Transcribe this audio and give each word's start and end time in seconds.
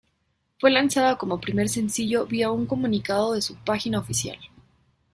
Fue 0.57 0.71
lanzada 0.71 1.15
como 1.19 1.39
primer 1.39 1.69
sencillo 1.69 2.25
vía 2.25 2.49
un 2.49 2.65
comunicado 2.65 3.33
de 3.33 3.41
su 3.43 3.53
página 3.57 3.99
oficial. 3.99 4.39